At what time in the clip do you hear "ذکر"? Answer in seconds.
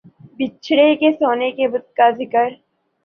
2.17-2.49